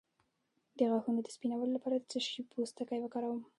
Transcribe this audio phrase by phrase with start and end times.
[0.77, 3.39] د غاښونو د سپینولو لپاره د څه شي پوستکی وکاروم؟